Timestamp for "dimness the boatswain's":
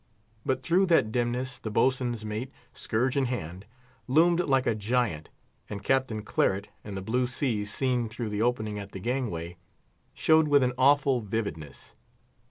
1.11-2.25